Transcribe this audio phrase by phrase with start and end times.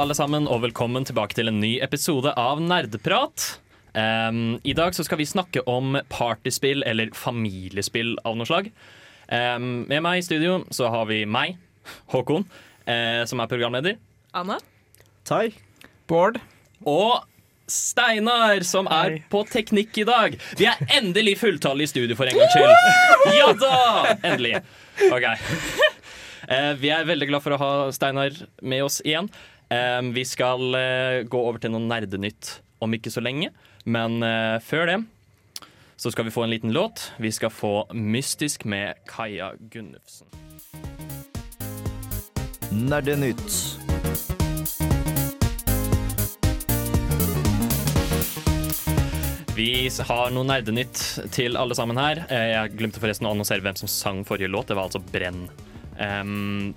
[0.00, 3.44] Alle sammen, og velkommen tilbake til en ny episode av Nerdeprat.
[3.92, 8.70] Um, I dag så skal vi snakke om partyspill, eller familiespill av noe slag.
[9.28, 11.58] Um, med meg i studio så har vi meg,
[12.14, 12.46] Håkon,
[12.88, 13.98] uh, som er programleder.
[14.32, 14.56] Anna?
[15.28, 15.50] Tai.
[16.08, 16.40] Bård.
[16.88, 17.20] Og
[17.70, 19.22] Steinar, som er Hei.
[19.30, 20.40] på teknikk i dag.
[20.56, 23.36] Vi er endelig fulltallige i studio for en gangs skyld.
[23.36, 24.16] Ja da!
[24.32, 24.62] Endelig.
[25.12, 25.28] OK.
[26.50, 29.28] Eh, vi er veldig glad for å ha Steinar med oss igjen.
[29.70, 33.52] Vi skal eh, gå over til noe nerdenytt om ikke så lenge,
[33.86, 34.98] men eh, før det
[36.00, 37.12] så skal vi få en liten låt.
[37.20, 40.26] Vi skal få 'Mystisk' med Kaja Gunnufsen.
[42.72, 43.76] Nerdenytt.
[49.54, 51.02] Vi har noe nerdenytt
[51.36, 52.24] til alle sammen her.
[52.32, 54.68] Eh, Jeg glemte forresten å annonsere hvem som sang forrige låt.
[54.72, 55.50] Det var altså Brenn.
[56.00, 56.72] Em,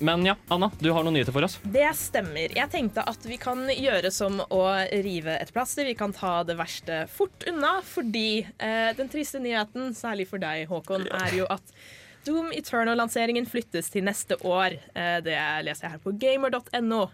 [0.00, 1.58] men ja, Anna, du har noen nyheter for oss.
[1.62, 2.52] Det stemmer.
[2.56, 4.62] Jeg tenkte at vi kan gjøre som å
[5.04, 5.84] rive et plaster.
[5.88, 10.64] Vi kan ta det verste fort unna, fordi eh, den triste nyheten, særlig for deg,
[10.70, 11.74] Håkon, er jo at
[12.26, 14.78] Doom Eternal-lanseringen flyttes til neste år.
[14.94, 15.36] Eh, det
[15.68, 17.04] leser jeg her på gamer.no.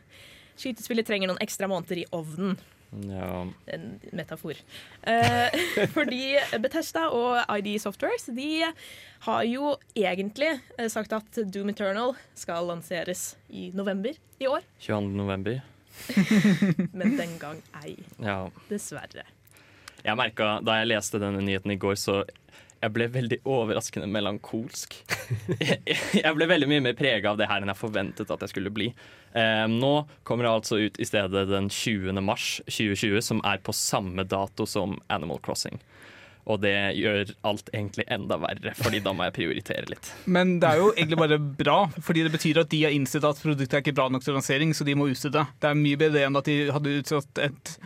[0.57, 2.57] Skytespillet trenger noen ekstra måneder i ovnen.
[3.05, 3.47] Ja.
[3.67, 4.57] En metafor.
[5.03, 5.57] Eh,
[5.97, 8.65] fordi Bethesda og ID Softwares de
[9.27, 14.65] har jo egentlig eh, sagt at Doom Eternal skal lanseres i november i år.
[14.81, 15.13] 22.
[15.17, 15.61] november.
[16.97, 18.51] Men den gang ei, Ja.
[18.69, 19.25] dessverre.
[20.05, 22.21] Jeg merka da jeg leste denne nyheten i går, så
[22.87, 24.95] jeg ble veldig overraskende melankolsk.
[25.59, 25.81] Jeg,
[26.23, 28.73] jeg ble veldig mye mer prega av det her enn jeg forventet at jeg skulle
[28.75, 28.93] bli.
[29.37, 29.93] Eh, nå
[30.27, 32.23] kommer det altså ut i stedet den 20.
[32.23, 35.81] mars 2020, som er på samme dato som Animal Crossing.
[36.47, 40.13] Og det gjør alt egentlig enda verre, fordi da må jeg prioritere litt.
[40.37, 43.43] Men det er jo egentlig bare bra, fordi det betyr at de har innsett at
[43.43, 45.43] produktet er ikke bra nok til lansering, så de må utsette.
[45.59, 47.77] Det er mye bedre enn at de hadde utsatt et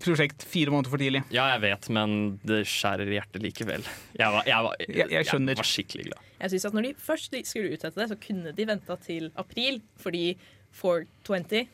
[0.00, 1.22] prosjekt fire måneder for tidlig.
[1.34, 3.82] Ja, jeg vet, men det skjærer i hjertet likevel.
[4.18, 5.26] Jeg var, jeg var, Jeg- jeg.
[5.26, 6.18] Jeg var skikkelig glad.
[6.40, 9.80] Jeg synes at Når de først skulle utsette det, så kunne de venta til april,
[9.98, 10.36] fordi
[10.72, 11.66] 420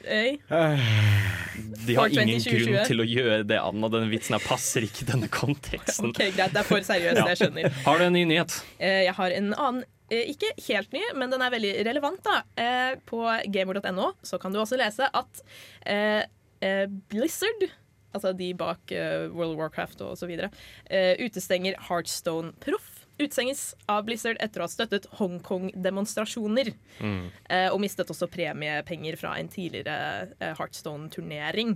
[0.00, 0.38] Øy.
[0.40, 3.88] De har 420, ingen grunn til å gjøre det, Anna.
[3.92, 6.08] Denne vitsen her passer ikke i denne konteksten.
[6.08, 7.68] OK, greit, det er for seriøst, jeg skjønner.
[7.84, 8.54] Har du en ny nyhet?
[8.80, 12.22] Eh, Jeg har en annen, eh, ikke helt ny, men den er veldig relevant.
[12.24, 12.42] da.
[12.56, 13.20] Eh, På
[13.52, 15.42] gamer.no så kan du også lese at
[16.60, 17.66] eh, Blizzard,
[18.12, 20.50] altså de bak eh, World of Warcraft og så videre,
[20.90, 22.96] eh, utestenger Heartstone Proff.
[23.20, 26.70] Utestenges av Blizzard etter å ha støttet Hongkong-demonstrasjoner.
[27.04, 31.74] Eh, og mistet også premiepenger fra en tidligere eh, Heartstone-turnering.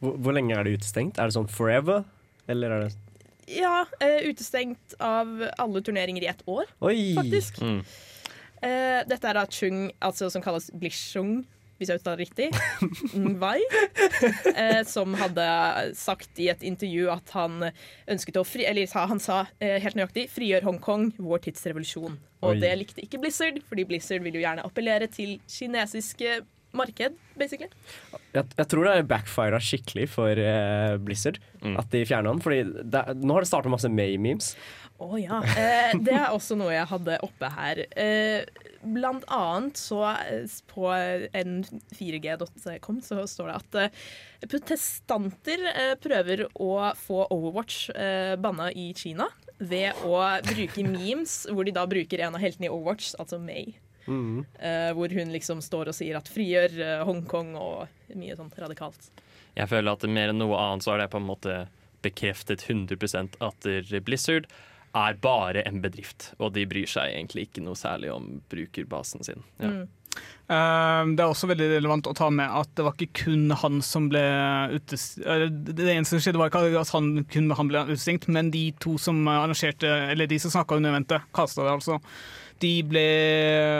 [0.00, 1.20] Hvor, hvor lenge er det utestengt?
[1.20, 2.06] Er det sånn forever?
[2.48, 2.94] Eller er det
[3.50, 6.70] Ja, eh, utestengt av alle turneringer i ett år.
[6.80, 7.12] Oi!
[7.18, 7.60] faktisk.
[7.60, 7.82] Mm.
[8.62, 11.42] Eh, dette er da Chung, altså som kalles Blishung,
[11.80, 12.48] hvis jeg uttaler det riktig.
[13.24, 13.58] Ngwai.
[14.54, 15.46] Eh, som hadde
[15.98, 17.70] sagt i et intervju at han
[18.10, 18.66] ønsket å fri...
[18.68, 22.18] Eller han sa eh, helt nøyaktig 'frigjør Hongkong, vår tidsrevolusjon'.
[22.44, 22.60] Og Oi.
[22.62, 26.40] det likte ikke Blizzard, fordi Blizzard vil jo gjerne appellere til kinesiske
[26.76, 27.66] marked, basically.
[28.32, 31.74] Jeg, jeg tror det backfira skikkelig for eh, Blizzard Mm.
[31.76, 32.38] at de fjerna den.
[32.40, 34.54] Fordi det, er- nå har det starta masse May-memes.
[35.00, 35.42] Å ja.
[35.56, 37.82] Eh, det er også noe jeg hadde oppe her.
[38.00, 38.46] Eh,
[38.82, 40.88] blant annet så eh, på
[41.32, 43.90] n4g.com så står det at eh,
[44.48, 47.90] protestanter eh, prøver å få Overwatch
[48.40, 52.72] banna i Kina ved å bruke memes hvor de da bruker en av heltene i
[52.72, 53.74] Overwatch, altså May.
[54.06, 54.46] Mm.
[54.58, 59.10] Eh, hvor hun liksom står og sier at frigjør Hongkong og mye sånt radikalt.
[59.58, 61.60] Jeg føler at mer enn noe annet så har det på en måte
[62.00, 63.70] bekreftet 100% at
[64.06, 64.48] Blizzard
[64.96, 69.44] er bare en bedrift, og de bryr seg egentlig ikke noe særlig om brukerbasen sin.
[69.62, 69.70] Ja.
[69.70, 69.88] Mm.
[70.50, 73.78] Eh, Det er også veldig relevant å ta med at det var ikke kun han
[73.86, 74.22] som ble
[74.74, 75.62] utestengt.
[75.70, 78.96] Det eneste som skjedde, var ikke at han kun han ble utestengt, men de to
[78.98, 82.00] som arrangerte, eller de som snakka under eventet, kasta det altså.
[82.60, 83.06] De ble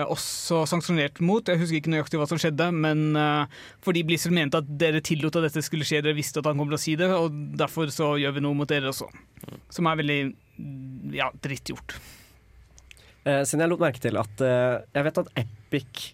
[0.08, 1.44] også sanksjonert mot.
[1.44, 5.36] Jeg husker ikke nøyaktig hva som skjedde, men eh, fordi Blizzard mente at dere tillot
[5.36, 7.90] at dette skulle skje, dere visste at han kom til å si det, og derfor
[7.92, 9.10] så gjør vi noe mot dere også.
[9.74, 10.20] Som er veldig
[11.16, 11.96] ja, drittgjort.
[13.24, 16.04] Eh, siden jeg lot merke til at eh, Jeg vet at Epic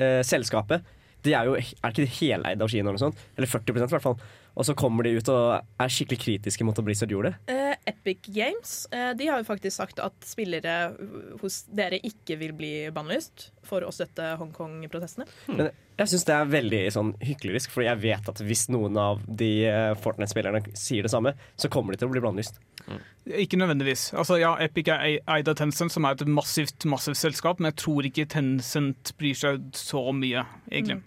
[0.00, 0.86] eh, selskapet
[1.24, 3.20] de er jo er ikke de heleid av Kina, eller noe sånt?
[3.38, 4.18] Eller 40% i hvert fall.
[4.54, 7.54] Og så kommer de ut og er skikkelig kritiske mot at Blizzard gjorde det.
[7.54, 10.92] Eh, Epic Games eh, de har jo faktisk sagt at spillere
[11.40, 15.26] hos dere ikke vil bli bannlyst for å støtte Hongkong-protestene.
[15.48, 19.24] Men jeg syns det er veldig sånn hyklerisk, for jeg vet at hvis noen av
[19.26, 22.60] de eh, Fortnite-spillerne sier det samme, så kommer de til å bli bannlyst.
[23.24, 24.10] Ikke nødvendigvis.
[24.12, 27.80] Altså, ja, Epic er eid av Tencent, som er et massivt massivt selskap, men jeg
[27.80, 31.00] tror ikke Tencent bryr seg så mye, egentlig.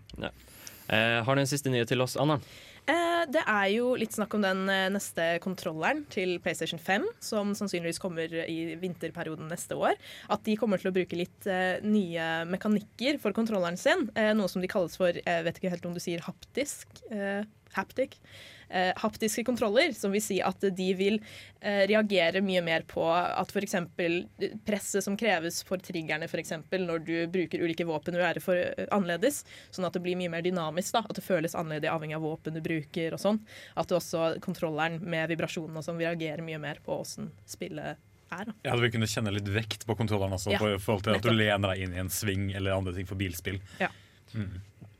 [0.87, 2.39] Eh, har du en siste nyhet til oss, Anna?
[2.87, 7.51] Eh, det er jo litt snakk om den eh, neste kontrolleren til PlayStation 5, som
[7.57, 9.99] sannsynligvis kommer i vinterperioden neste år.
[10.31, 14.07] At de kommer til å bruke litt eh, nye mekanikker for kontrolleren sin.
[14.15, 17.03] Eh, noe som de kalles for Jeg vet ikke helt om du sier haptisk.
[17.75, 18.17] Haptic.
[18.69, 21.21] Eh, haptiske kontroller, som vil si at de vil
[21.61, 23.77] eh, reagere mye mer på at f.eks.
[24.67, 28.59] presset som kreves for triggerne, for eksempel, når du bruker ulike våpen, vil være for
[28.59, 29.45] eh, annerledes.
[29.71, 30.97] Sånn at det blir mye mer dynamisk.
[30.97, 33.15] da, At det føles annerledes avhengig av våpen du bruker.
[33.15, 33.39] og sånn.
[33.79, 38.49] At også kontrolleren med vibrasjonene og sånn vil reagere mye mer på åssen spillet er.
[38.51, 38.53] da.
[38.67, 41.15] Ja, Du vil kunne kjenne litt vekt på kontrolleren også, Ja, for, i forhold til
[41.15, 43.61] at du lener deg inn i en sving eller andre ting for bilspill.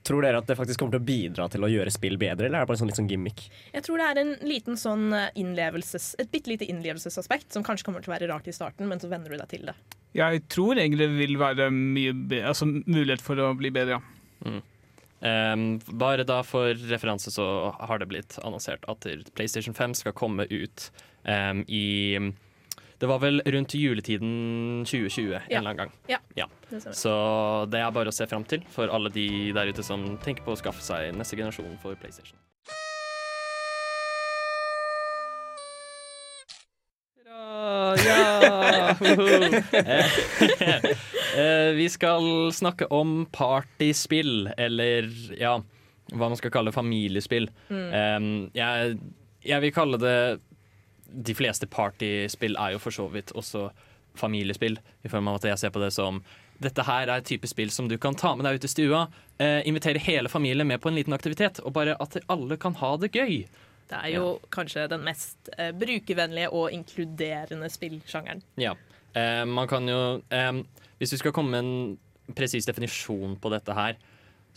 [0.08, 2.62] Tror dere at det faktisk kommer til å bidra til å gjøre spill bedre, eller
[2.62, 3.44] er det bare sånn litt sånn gimmick?
[3.74, 7.90] Jeg tror det er en liten sånn eh, innlevelses, et bitte lite innlevelsesaspekt som kanskje
[7.90, 9.76] kommer til å være rart i starten, men så venner du deg til det.
[10.16, 14.58] Jeg tror egentlig det vil være mye bedre, altså, mulighet for å bli bedre, ja.
[15.18, 17.44] Um, bare da for referanse så
[17.74, 20.92] har det blitt annonsert at PlayStation 5 skal komme ut
[21.26, 22.20] um, i
[22.98, 25.60] Det var vel rundt juletiden 2020 en Ja.
[25.60, 25.92] eller annen gang.
[26.08, 26.48] Det ja.
[26.92, 30.44] Så det er bare å se fram til for alle de der ute som tenker
[30.44, 32.38] på å skaffe seg neste generasjon for PlayStation.
[38.06, 38.96] Ja!
[39.72, 40.06] Eh,
[41.38, 45.10] eh, Vi skal snakke om partyspill, eller
[45.40, 45.58] ja,
[46.14, 47.50] hva man skal kalle familiespill.
[47.70, 48.50] Mm.
[48.56, 48.98] jeg,
[49.48, 50.16] jeg vil kalle det
[51.08, 53.70] De fleste partyspill er jo for så vidt også
[54.18, 56.24] familiespill, i form av at jeg ser på det som
[56.58, 59.04] dette her er et type spill som du kan ta med deg ut i stua,
[59.38, 62.96] eh, invitere hele familien med på en liten aktivitet, og bare at alle kan ha
[62.98, 63.46] det gøy.
[63.88, 68.42] Det er jo kanskje den mest eh, brukervennlige og inkluderende spillsjangeren.
[68.60, 68.74] Ja.
[69.14, 70.64] Eh, man kan jo eh,
[70.98, 73.96] Hvis du skal komme med en presis definisjon på dette her,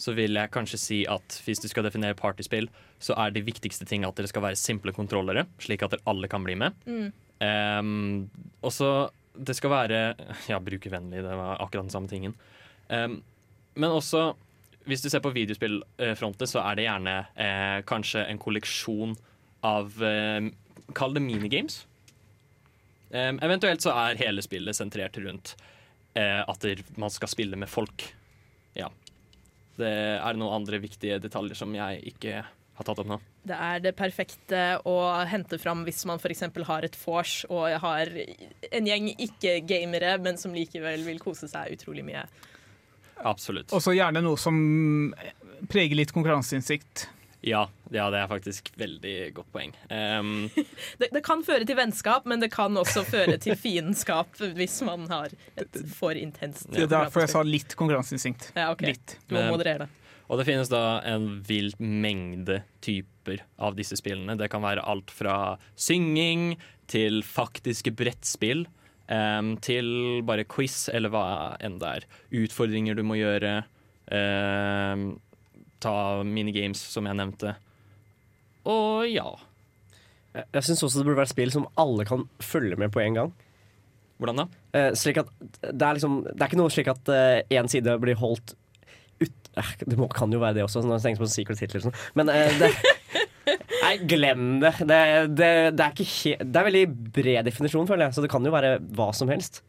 [0.01, 2.71] så vil jeg kanskje si at hvis du skal definere partyspill,
[3.01, 6.45] så er de viktigste tingene at det skal være simple kontrollere, slik at alle kan
[6.47, 6.79] bli med.
[7.41, 7.83] Eh,
[8.65, 8.91] og så
[9.41, 9.99] det skal være
[10.51, 12.35] Ja, brukervennlig, det var akkurat den samme tingen.
[12.89, 13.21] Um,
[13.75, 14.33] men også
[14.89, 19.15] hvis du ser på videospillfrontet, så er det gjerne eh, kanskje en kolleksjon
[19.67, 20.51] av eh,
[20.97, 21.85] Kall det minigames.
[23.11, 25.53] Um, eventuelt så er hele spillet sentrert rundt
[26.19, 26.67] eh, at
[26.99, 28.09] man skal spille med folk.
[28.75, 28.89] Ja.
[29.81, 32.41] Det er noen andre viktige detaljer som jeg ikke
[32.81, 33.19] har tatt opp nå.
[33.45, 34.97] Det er det perfekte å
[35.29, 36.47] hente fram hvis man f.eks.
[36.69, 38.13] har et vors og har
[38.71, 42.25] en gjeng ikke-gamere, men som likevel vil kose seg utrolig mye.
[43.21, 43.73] Absolutt.
[43.77, 44.57] Og så gjerne noe som
[45.69, 47.09] preger litt konkurranseinstinkt.
[47.41, 49.71] Ja, ja, det er faktisk veldig godt poeng.
[49.89, 50.51] Um,
[51.01, 55.07] Det, det kan føre til vennskap, men det kan også føre til fiendskap hvis man
[55.11, 58.51] har et for intenst Det er derfor jeg sa litt konkurranseinstinkt.
[58.59, 58.93] ja, okay.
[58.93, 59.17] Litt.
[59.29, 59.95] Du må moderere det.
[60.29, 64.37] og det finnes da en vill mengde typer av disse spillene.
[64.39, 66.53] Det kan være alt fra synging
[66.91, 68.67] til faktiske brettspill.
[69.11, 71.25] Um, til bare quiz, eller hva
[71.59, 72.05] enn det er.
[72.45, 73.65] Utfordringer du må gjøre.
[74.15, 75.19] em,
[75.83, 75.95] ta
[76.27, 77.55] minigames, som jeg nevnte.
[78.69, 79.29] Og ja.
[80.35, 83.19] Jeg, jeg syns også det burde være spill som alle kan følge med på en
[83.19, 83.35] gang.
[84.21, 84.49] Hvordan da?
[84.77, 85.31] Eh, slik at
[85.65, 87.09] det er liksom Det er ikke noe slik at
[87.49, 88.53] én side blir holdt
[89.21, 91.85] ut eh, Det må, kan jo være det også, når jeg tenker på Secret Hitler
[91.87, 91.97] sånn.
[92.19, 92.73] Men eh, det
[93.81, 94.75] Nei, glem det.
[94.85, 95.01] Det,
[95.35, 96.83] det, det, er ikke he det er veldig
[97.17, 99.63] bred definisjon, føler jeg, så det kan jo være hva som helst.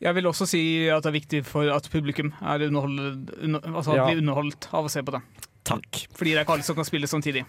[0.00, 0.62] Jeg vil også si
[0.92, 4.06] at det er viktig for at publikum er underholdt, under, altså Ja.
[4.06, 5.22] blir underholdt av å se på det.
[5.68, 6.04] Takk.
[6.14, 7.44] Fordi det er ikke alle som kan spille samtidig.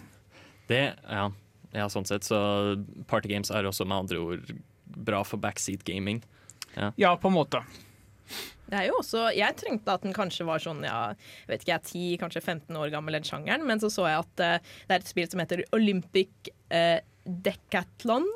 [0.69, 1.29] Det, ja.
[1.73, 2.25] ja, sånn sett.
[2.27, 2.39] Så
[3.07, 4.51] partygames er også med andre ord
[4.85, 6.23] bra for backseat gaming.
[6.97, 7.61] Ja, på en måte.
[8.69, 11.71] Det er jo også, Jeg trengte at den kanskje var sånn ja, jeg vet ikke,
[11.71, 14.75] jeg er 10, kanskje 15 år gammel, den sjangeren, men så så jeg at uh,
[14.85, 18.27] det er et spill som heter Olympic uh, Decathlon.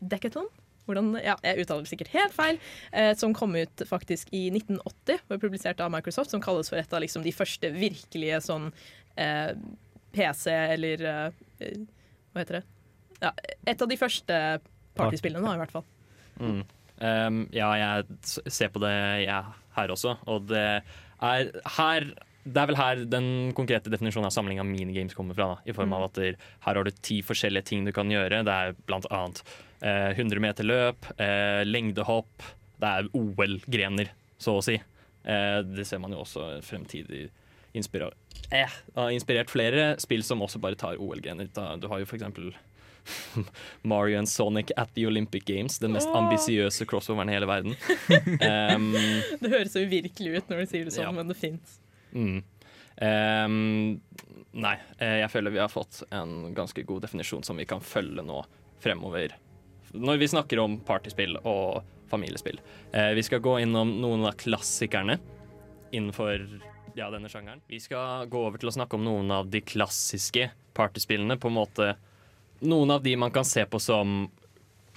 [0.00, 0.48] Decathlon?
[0.88, 2.58] Hvordan, ja, jeg uttaler det sikkert helt feil.
[2.90, 6.92] eh, som kom ut faktisk i 1980, og publisert av Microsoft, som kalles for et
[6.92, 8.70] av liksom, de første virkelige sånn
[9.16, 9.54] eh,
[10.12, 11.80] PC eller eh,
[12.32, 12.64] Hva heter det?
[13.22, 13.30] Ja,
[13.70, 14.38] et av de første
[14.98, 15.86] partyspillene, da, i hvert fall.
[16.40, 16.62] Mm.
[17.02, 18.92] Um, ja, jeg ser på det
[19.24, 20.66] jeg her også, og det
[21.22, 22.12] er Her
[22.42, 25.52] det er vel her den konkrete definisjonen av samling av minigames kommer fra.
[25.52, 28.42] Da, I form av at der, her har du ti forskjellige ting du kan gjøre.
[28.42, 29.44] Det er blant annet
[29.82, 32.48] eh, 100 meter løp, eh, lengdehopp,
[32.82, 34.10] det er OL-grener,
[34.42, 34.74] så å si.
[35.24, 37.28] Eh, det ser man jo også fremtidig
[37.78, 38.10] inspira
[38.52, 41.48] eh, har inspirert flere spill som også bare tar OL-grener.
[41.80, 42.50] Du har jo for eksempel
[43.82, 47.76] Mario and Sonic at the Olympic Games, den mest ambisiøse crossoveren i hele verden.
[48.42, 48.90] Um,
[49.40, 51.12] Det høres så uvirkelig ut når du sier det sånn, Ja.
[51.16, 51.78] men det fins.
[52.12, 52.42] Mm.
[53.02, 54.00] Um,
[54.52, 58.22] nei, eh, jeg føler vi har fått en ganske god definisjon som vi kan følge
[58.26, 58.42] nå
[58.84, 59.34] fremover.
[59.92, 61.82] Når vi snakker om partyspill og
[62.12, 62.60] familiespill.
[62.92, 65.18] Eh, vi skal gå innom noen av klassikerne
[65.92, 66.44] innenfor
[66.94, 67.62] ja, denne sjangeren.
[67.66, 71.38] Vi skal gå over til å snakke om noen av de klassiske partyspillene.
[71.40, 71.94] På en måte
[72.62, 74.28] Noen av de man kan se på som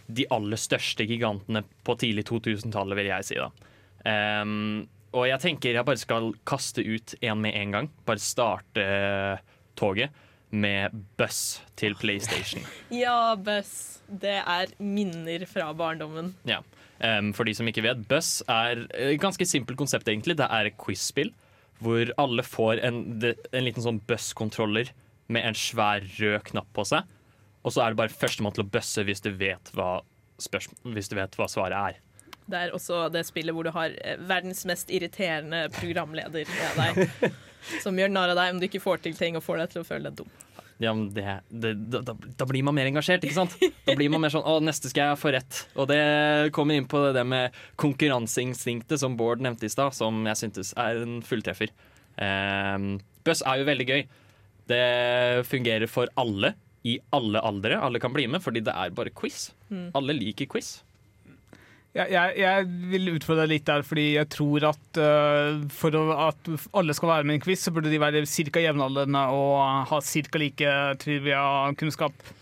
[0.05, 3.37] de aller største gigantene på tidlig 2000-tallet, vil jeg si.
[3.41, 3.47] da.
[4.43, 4.83] Um,
[5.17, 7.89] og jeg tenker jeg bare skal kaste ut en med en gang.
[8.05, 8.85] Bare starte
[9.73, 10.13] toget
[10.55, 12.63] med Buss til PlayStation.
[13.03, 14.01] Ja, Buss.
[14.05, 16.35] Det er minner fra barndommen.
[16.45, 16.61] Ja.
[17.01, 20.37] Um, for de som ikke vet, Buss er et ganske simpelt konsept, egentlig.
[20.39, 21.33] Det er et quiz-spill
[21.83, 24.93] hvor alle får en, en liten sånn Buss-kontroller
[25.27, 27.07] med en svær rød knapp på seg.
[27.65, 29.99] Og så er det bare førstemann til å busse hvis du vet hva,
[30.85, 32.01] hvis du vet hva svaret er.
[32.45, 37.31] Det er også det spillet hvor du har eh, verdens mest irriterende programleder med deg.
[37.83, 39.81] Som gjør narr av deg om du ikke får til ting og får deg til
[39.81, 40.29] å føle deg dum.
[40.83, 43.55] Ja, det, det, da, da, blir man mer engasjert, ikke sant?
[43.87, 45.61] Da blir man mer sånn 'Å, neste skal jeg få rett'.
[45.79, 50.41] Og det kommer inn på det med konkurranseinstinktet som Bård nevnte i stad, som jeg
[50.41, 51.71] syntes er en fulltreffer.
[52.19, 52.77] Eh,
[53.23, 54.03] Buss er jo veldig gøy.
[54.67, 54.85] Det
[55.47, 56.55] fungerer for alle
[56.85, 57.79] i alle aldre.
[57.79, 59.51] Alle kan bli med, fordi det er bare quiz.
[59.95, 60.83] Alle liker quiz.
[61.95, 66.01] Jeg, jeg, jeg vil utfordre deg litt der, fordi jeg tror at uh, for å,
[66.27, 68.63] at alle skal være med i en quiz, så burde de være ca.
[68.65, 69.53] jevnaldrende og
[69.87, 70.41] ha ca.
[70.41, 72.33] like trivia-kunnskap.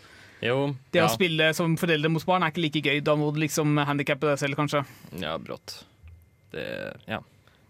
[0.44, 3.04] Jo, Det ja, å spille som foreldre mot barn er ikke like gøy.
[3.06, 4.82] Da må du liksom handikappe deg selv, kanskje.
[5.22, 5.84] ja brått.
[6.52, 6.66] Det,
[7.08, 7.22] ja.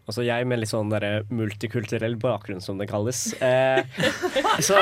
[0.03, 3.21] Altså jeg med litt sånn der multikulturell bakgrunn, som det kalles.
[3.39, 3.79] Eh,
[4.59, 4.79] så,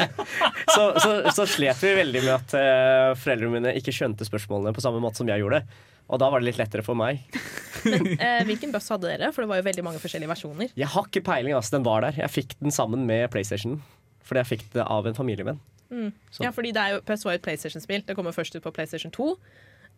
[0.74, 4.84] så, så, så slet vi veldig med at eh, foreldrene mine ikke skjønte spørsmålene på
[4.84, 5.60] samme måte som jeg gjorde.
[6.08, 7.20] Og da var det litt lettere for meg.
[7.84, 9.28] Men eh, hvilken buss hadde dere?
[9.36, 10.72] For det var jo veldig mange forskjellige versjoner.
[10.72, 11.76] Jeg har ikke peiling, altså.
[11.76, 12.16] Den var der.
[12.24, 13.76] Jeg fikk den sammen med PlayStation.
[14.24, 15.60] Fordi jeg fikk det av en familievenn.
[15.92, 16.08] Mm.
[16.40, 18.04] Ja, fordi det er jo, var jo et PlayStation-spill.
[18.08, 19.28] Det kommer først ut på PlayStation 2.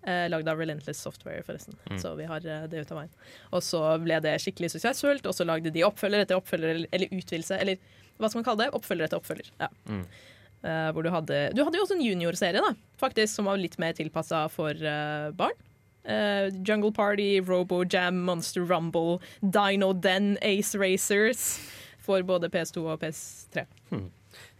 [0.07, 1.75] Eh, lagd av Relentless Software, forresten.
[2.01, 3.11] Så vi har eh, det ut av veien.
[3.53, 7.09] Og så ble det skikkelig suksessfullt, og så lagde de oppfølger etter oppfølger, eller- eller
[7.13, 7.77] utvidelse, eller
[8.19, 8.73] hva skal man kalle det?
[8.79, 9.51] Oppfølger etter oppfølger.
[9.61, 9.69] Ja.
[10.63, 13.79] Eh, hvor du hadde Du hadde jo også en juniorserie, da, faktisk, som var litt
[13.79, 15.53] mer tilpassa for eh, barn.
[16.09, 21.61] Uh, Jungle Party, Robo Jam, Monster Rumble, Dino Den, Ace Racers.
[22.01, 23.67] For både PS2 og PS3.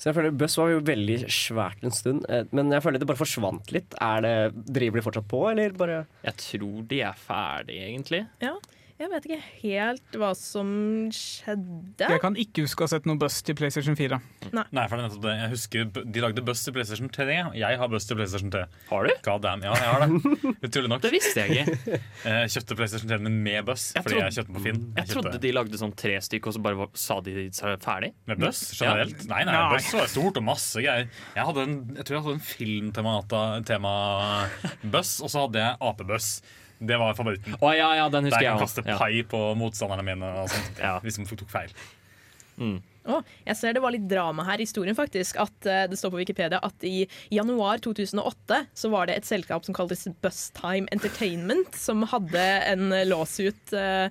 [0.01, 3.09] Så jeg føler Buss var jo veldig svært en stund, eh, men jeg føler det
[3.11, 3.97] bare forsvant litt.
[4.01, 4.35] Er det,
[4.69, 8.23] driver de fortsatt på, eller bare Jeg tror de er ferdige, egentlig.
[8.45, 8.57] Ja,
[9.01, 10.69] jeg vet ikke helt hva som
[11.15, 12.05] skjedde.
[12.13, 14.19] Jeg kan ikke huske å ha sett noe Buss til PlayStation 4.
[14.53, 15.35] Nei, for det er nettopp det.
[15.41, 15.79] Jeg husker
[16.15, 17.39] De lagde Buss til PlayStation 3.
[17.57, 18.63] Jeg har Buss til PlayStation 3.
[18.91, 19.13] Har du?
[19.25, 20.11] God damn, ja, jeg har det.
[20.69, 21.01] Utrolig nok.
[21.07, 21.99] Det visste jeg ikke.
[22.29, 24.81] Jeg kjøpte PlayStation 3 med Buss Jeg fordi trodde- jeg kjøpte på Finn.
[24.85, 28.13] Jeg jeg trodde de lagde sånn tre stykker, og så bare sa de seg ferdig.
[28.29, 29.25] Med Buss generelt?
[29.33, 29.73] Nei, nei, Nei.
[29.79, 31.09] Buss var stort og masse greier.
[31.35, 32.49] Jeg, en, jeg tror jeg hadde en
[33.81, 36.31] filmtema-buss, og så hadde jeg apebuss.
[36.81, 37.57] Det var favoritten.
[37.61, 38.97] Å ja, ja, den husker jeg jeg kan kaste Ja.
[39.01, 40.79] pai på motstanderne mine og sånt.
[40.87, 40.95] Ja.
[41.05, 41.75] Hvis de tok feil.
[42.61, 45.39] Å, jeg ser det var litt drama her i historien, faktisk.
[45.41, 49.65] At uh, Det står på Wikipedia at i januar 2008 så var det et selskap
[49.65, 54.09] som kaltes Bustime Entertainment, som hadde en låsut uh,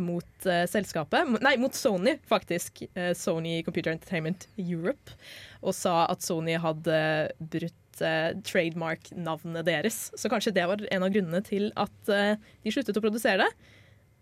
[0.00, 1.34] mot eh, selskapet.
[1.44, 2.80] Nei, mot Sony, faktisk.
[3.18, 5.12] Sony Computer Entertainment Europe.
[5.60, 7.00] Og sa at Sony hadde
[7.36, 9.98] brutt uh, trademark-navnet deres.
[10.18, 13.72] Så kanskje det var en av grunnene til at eh, de sluttet å produsere det.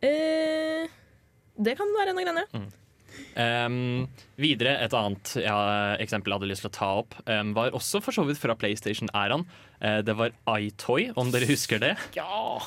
[0.04, 0.94] Eh,
[1.64, 2.64] det kan være en av grunnene.
[3.34, 4.06] Um,
[4.38, 5.56] videre, et annet ja,
[6.02, 8.56] eksempel jeg hadde lyst til å ta opp, um, var også for så vidt fra
[8.58, 9.44] PlayStation-æraen.
[9.78, 11.94] Uh, det var iToy, om dere husker det?
[12.18, 12.58] Ja!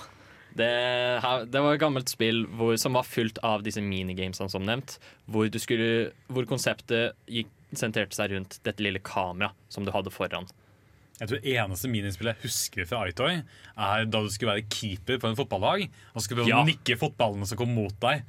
[0.58, 0.68] Det,
[1.22, 4.96] her, det var et gammelt spill hvor, som var fullt av disse minigamesene som nevnt.
[5.30, 10.14] Hvor, du skulle, hvor konseptet gikk, sentrerte seg rundt dette lille kameraet som du hadde
[10.14, 10.48] foran.
[11.20, 13.40] Jeg tror eneste minispillet jeg husker fra iToy,
[13.78, 15.88] er da du skulle være keeper på en fotballag.
[16.14, 16.64] Og skulle prøve Ja.
[16.68, 18.22] nikke fotballene som kom mot deg.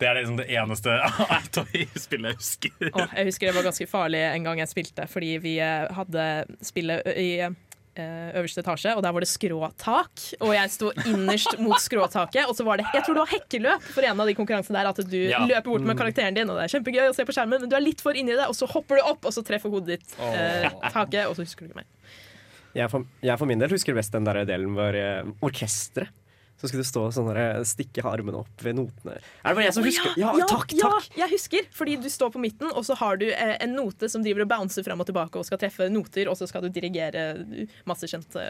[0.00, 0.94] Det er liksom det eneste
[1.42, 2.90] iToy-spillet jeg husker.
[2.94, 6.24] Oh, jeg husker det var ganske farlig en gang jeg spilte, fordi vi eh, hadde
[6.64, 7.50] spillet i eh,
[7.96, 10.22] øverste etasje, og der var det skråtak.
[10.40, 13.82] Og jeg sto innerst mot skråtaket, og så var det Jeg tror det var hekkeløp
[13.82, 14.88] for en av de konkurransene der.
[14.92, 15.42] At du Ja.
[15.46, 17.76] løper bort med karakteren din, og det er kjempegøy å se på skjermen, men du
[17.76, 20.14] er litt for inni det, og så hopper du opp, og så treffer hodet ditt
[20.20, 21.90] eh, taket, og så husker du ikke mer.
[22.74, 26.08] Jeg for, jeg for min del husker best den der delen hvor eh, orkesteret
[26.60, 29.16] Så skulle du stå sånn der, stikke armene opp ved notene.
[29.16, 30.12] Er det bare jeg som husker?
[30.20, 31.06] Ja, takk, ja, takk!
[31.16, 31.68] jeg husker.
[31.72, 34.50] Fordi du står på midten, og så har du eh, en note som driver og
[34.52, 37.30] bouncer fram og tilbake og skal treffe noter, og så skal du dirigere
[37.88, 38.44] masse kjente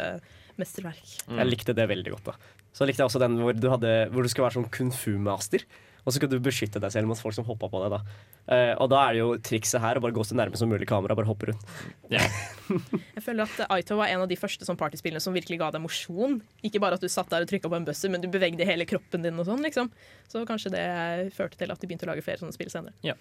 [0.59, 1.14] mesterverk.
[1.31, 2.33] Jeg likte det veldig godt.
[2.33, 4.90] da Så likte jeg også den hvor du, hadde, hvor du skulle være sånn kung
[4.95, 5.64] fu-master.
[6.04, 7.97] Og så skal du beskytte deg selv mot folk som hoppa på deg.
[7.99, 8.02] da
[8.50, 10.88] Eh, Og da er det jo trikset her å bare gå så nærme som mulig
[10.90, 11.14] kamera.
[11.19, 11.75] Bare hoppe rundt.
[12.11, 15.85] Jeg føler at Aito var en av de første sånn partyspillene som virkelig ga deg
[15.85, 16.40] mosjon.
[16.66, 18.87] Ikke bare at du satt der og trykka på en buzzer, men du bevegde hele
[18.90, 19.92] kroppen din og sånn, liksom.
[20.30, 20.85] Så kanskje det
[21.37, 23.14] førte til at de begynte å lage flere sånne spill senere.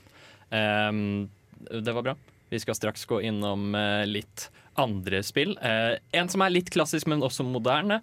[0.56, 1.30] Ehm,
[1.70, 2.18] det var bra.
[2.50, 4.48] Vi skal straks gå innom eh, litt
[4.80, 5.58] andre spill.
[5.60, 8.00] Uh, en som er litt klassisk, men også moderne.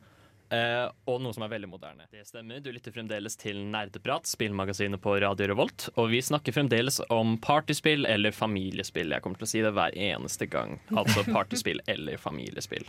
[0.55, 2.07] Eh, og noe som er veldig moderne.
[2.13, 2.61] Det stemmer.
[2.63, 5.89] Du lytter fremdeles til Nerdeprat, spillmagasinet på Radio Revolt.
[5.97, 9.15] Og vi snakker fremdeles om partyspill eller familiespill.
[9.15, 10.79] Jeg kommer til å si det hver eneste gang.
[10.95, 12.87] Altså partyspill eller familiespill.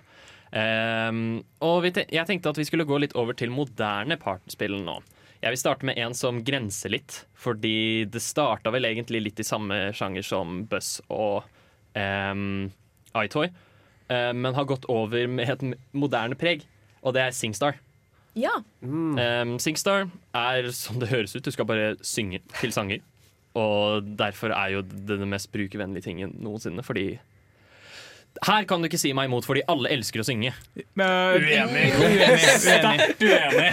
[0.56, 5.02] Ehm, og te jeg tenkte at vi skulle gå litt over til moderne partyspill nå.
[5.42, 9.46] Jeg vil starte med en som grenser litt, fordi det starta vel egentlig litt i
[9.46, 11.46] samme sjanger som Buzz og
[11.94, 12.72] um,
[13.14, 13.52] iToy,
[14.10, 16.66] uh, men har gått over med et moderne preg,
[17.04, 17.80] og det er Singstar.
[18.38, 18.54] Ja,
[18.86, 23.00] Um, Singstar er som det høres ut, du skal bare synge til sanger.
[23.58, 27.16] Og derfor er jo det den mest brukervennlige tingen noensinne, fordi
[28.46, 30.52] her kan du ikke si meg imot, fordi alle elsker å synge.
[30.94, 31.88] Men- Uenig.
[31.98, 32.28] Uenig.
[32.68, 33.00] uenig.
[33.26, 33.72] Uenig.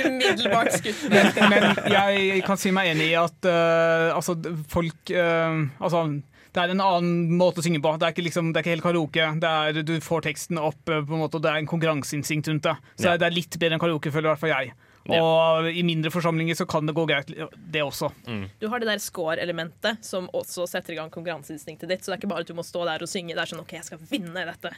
[0.08, 1.04] umiddelbart skutt.
[1.52, 4.34] Men jeg kan si meg enig i at uh, altså,
[4.72, 6.02] folk uh, Altså,
[6.52, 7.92] det er en annen måte å synge på.
[8.00, 9.26] Det er ikke, liksom, det er ikke helt karaoke.
[9.40, 12.48] Det er, du får teksten opp, eh, på en måte, og det er en konkurranseinstinkt
[12.50, 12.76] rundt det.
[12.98, 13.16] Så Ja.
[13.16, 14.72] det er litt bedre enn karaoke, føler i hvert fall jeg.
[15.10, 15.22] Ja.
[15.24, 17.26] Og i mindre forsamlinger så kan det gå greit,
[17.72, 18.10] det også.
[18.60, 22.02] Du har det der score-elementet som også setter i gang konkurranseinstinktet ditt.
[22.04, 23.32] Så det er ikke bare at du må stå der og synge.
[23.34, 24.70] Det er sånn OK, jeg skal vinne dette.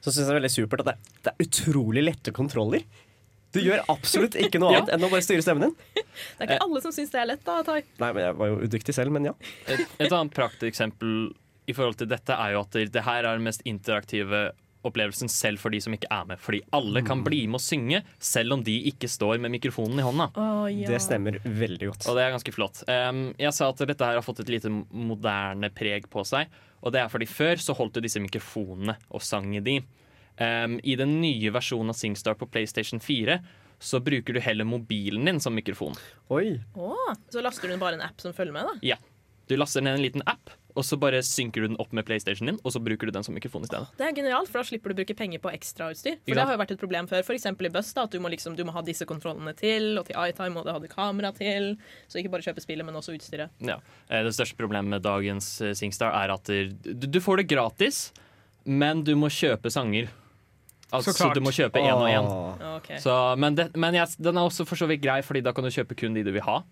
[0.00, 0.96] Så syns jeg det er veldig supert at det,
[1.26, 2.86] det er utrolig lette kontroller.
[3.54, 5.76] Du gjør absolutt ikke noe annet enn å bare styre stemmen din.
[6.38, 7.80] Det er ikke alle som syns det er lett, da, Tai.
[8.02, 9.36] Nei, men jeg var jo udyktig selv, men ja.
[9.66, 11.14] Et, et annet prakteksempel
[11.70, 14.50] i forhold til dette er jo at det, her er den mest interaktive
[14.86, 16.40] opplevelsen selv for de som ikke er med.
[16.40, 20.06] Fordi alle kan bli med å synge, selv om de ikke står med mikrofonen i
[20.06, 20.30] hånda.
[20.88, 22.08] Det stemmer veldig godt.
[22.08, 22.82] Og det er ganske flott.
[22.88, 26.48] Um, jeg sa at dette her har fått et lite moderne preg på seg.
[26.80, 29.80] Og det er fordi før så holdt du disse mikrofonene og sang i de.
[30.40, 33.38] Um, I den nye versjonen av Singstar på PlayStation 4
[33.80, 35.94] så bruker du heller mobilen din som mikrofon.
[36.32, 36.58] Oi.
[36.76, 38.74] Oh, så laster du bare en app som følger med, da.
[38.84, 38.96] Ja.
[39.48, 42.52] Du laster ned en liten app, og så bare synker du den opp med PlayStationen
[42.52, 43.88] din, og så bruker du den som mikrofon i stedet.
[43.98, 46.20] Det er genialt, for da slipper du å bruke penger på ekstrautstyr.
[46.22, 47.48] For det har jo vært et problem før, f.eks.
[47.50, 50.20] i Buss, da, at du må, liksom, du må ha disse kontrollene til, og til
[50.22, 51.72] iTime må du ha det kamera til.
[52.06, 53.50] Så ikke bare kjøpe spillet, men også utstyret.
[53.64, 53.80] Ja.
[54.08, 58.04] Eh, Det største problemet med dagens eh, Singstar er at du, du får det gratis,
[58.68, 60.12] men du må kjøpe sanger.
[60.92, 62.28] Altså, Så du må kjøpe én og én.
[62.80, 62.98] Okay.
[63.38, 65.70] Men det, men yes, den er også for så vidt grei, Fordi da kan du
[65.70, 66.62] kjøpe kun de du vil ha.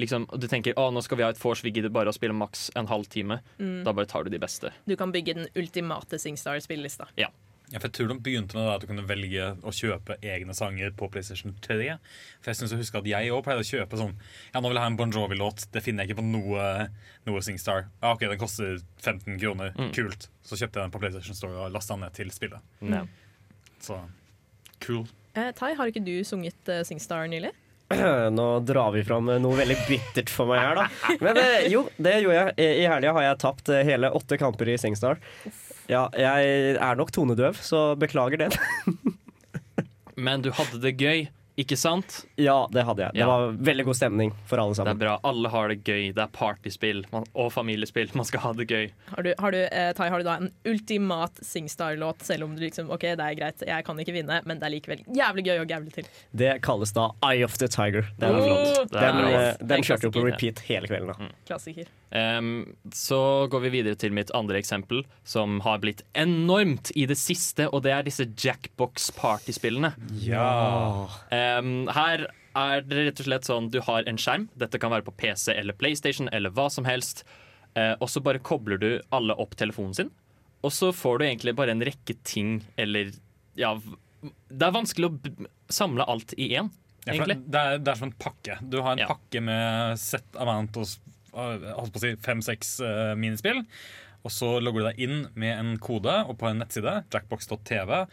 [0.00, 2.32] Liksom, du tenker å, nå skal vi ha et vors, vi gidder bare å spille
[2.32, 3.40] maks en halv time.
[3.84, 4.72] Da bare tar du de beste.
[4.88, 7.10] Du kan bygge den ultimate Singstar-spillelista.
[7.70, 10.54] Ja, for jeg tror de begynte med det at du kunne velge å kjøpe egne
[10.58, 11.76] sanger på PlayStation 3.
[12.40, 14.16] For jeg synes jeg husker at jeg òg pleide å kjøpe sånn
[14.50, 15.68] Ja, nå vil jeg ha en Bon Jovi-låt.
[15.70, 16.64] Det finner jeg ikke på noe,
[17.28, 17.86] noe Singstar.
[18.00, 19.70] Ja, OK, den koster 15 kroner.
[19.94, 20.26] Kult.
[20.42, 22.66] Så kjøpte jeg den på PlayStation Store og lasta den ned til spillet.
[22.82, 23.04] Ja.
[23.80, 23.96] Så
[24.84, 25.04] cool.
[25.38, 27.52] Eh, Tai, har ikke du sunget eh, Singstar nylig?
[28.38, 30.84] Nå drar vi fram noe veldig bittert for meg her, da.
[31.24, 32.54] Men eh, jo, det gjorde jeg.
[32.62, 35.18] I, i helga har jeg tapt eh, hele åtte kamper i Singstar.
[35.90, 38.50] Ja, jeg er nok tonedøv, så beklager det.
[40.26, 41.24] Men du hadde det gøy,
[41.60, 42.24] ikke sant?
[42.40, 43.12] Ja, det hadde jeg.
[43.14, 43.26] Det Ja.
[43.26, 44.98] var veldig god stemning for alle Det er sammen.
[44.98, 45.18] bra.
[45.24, 46.14] Alle har det gøy.
[46.14, 48.10] Det er partyspill man, og familiespill.
[48.14, 48.90] Man skal ha det gøy.
[49.14, 52.62] Har du, har du, eh, Tai, har du da en ultimat Singstar-låt, selv om du
[52.62, 55.60] liksom OK, det er greit, jeg kan ikke vinne, men det er likevel jævlig gøy
[55.64, 56.04] å gævlig til?
[56.34, 58.02] Det kalles da Eye of the Tiger.
[58.18, 58.78] Den, Det er flott.
[58.78, 59.40] Oh, Det er den, bra.
[59.40, 61.06] eh, den kjørte jo på repeat hele kvelden.
[61.18, 61.28] da.
[61.46, 61.86] Klassiker.
[62.10, 67.16] Em, så går vi videre til mitt andre eksempel, som har blitt enormt i det
[67.20, 69.92] siste, og det er disse Jackbox partyspillene.
[70.24, 71.06] Ja.
[71.30, 72.26] Um, her
[72.58, 74.48] er det rett og slett sånn du har en skjerm.
[74.58, 77.22] Dette kan være på PC eller PlayStation eller hva som helst.
[77.78, 80.10] Uh, og så bare kobler du alle opp telefonen sin,
[80.66, 83.12] og så får du egentlig bare en rekke ting eller
[83.56, 83.76] Ja,
[84.50, 86.68] det er vanskelig å samle alt i én,
[87.06, 88.58] Ja, det, er, det er som en pakke.
[88.60, 89.06] Du har en Ja.
[89.08, 90.90] pakke med set amount og
[91.32, 93.62] holdt på å si fem-seks uh, minispill.
[94.24, 98.06] og så logger du deg inn med en kode og på en nettside, jackbox.tv.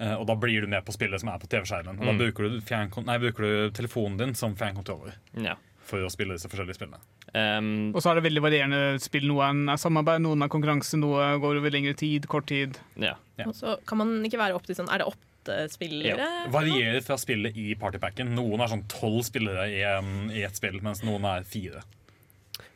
[0.00, 2.00] eh, Og da blir du med på spillet som er på TV-skjermen.
[2.00, 2.18] Og da Mm.
[2.18, 5.54] bruker du, nei, bruker du telefonen din som fjernkontroller Ja.
[5.78, 6.98] for å spille disse forskjellige spillene.
[7.34, 9.28] Um, Og så er det veldig varierende spill.
[9.28, 12.76] Noen er samarbeid, noen er konkurranse, noe går over lengre tid, kort tid.
[12.96, 13.14] ja.
[13.38, 13.44] Ja.
[13.46, 16.50] Og så kan man ikke være opp til sånn Er det åtte spillere?
[16.50, 18.34] Varierer fra spillet i partypacken.
[18.34, 21.82] Noen er sånn tolv spillere i, en- i ett spill, mens noen er fire.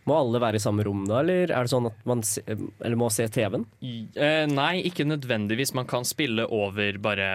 [0.08, 2.42] Må alle være i samme rom da, eller er det sånn at man se,
[2.96, 3.66] må se TV-en?
[4.16, 5.74] Uh, nei, ikke nødvendigvis.
[5.76, 7.28] Man kan spille over bare